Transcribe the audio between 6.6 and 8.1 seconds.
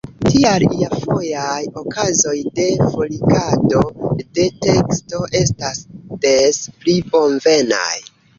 pli bonvenaj.